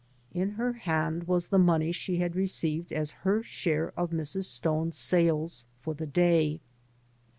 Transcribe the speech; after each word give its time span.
In 0.33 0.53
her 0.53 0.73
hand 0.73 1.25
was 1.27 1.49
the 1.49 1.59
money 1.59 1.91
she 1.91 2.17
had 2.17 2.35
received 2.35 2.91
as 2.91 3.11
her 3.23 3.43
share 3.43 3.93
of 3.95 4.09
Mrs. 4.09 4.45
Stone's 4.45 4.97
sales 4.97 5.67
for 5.79 5.93
the 5.93 6.07
day. 6.07 6.59